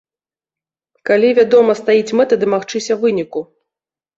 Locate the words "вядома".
1.39-1.77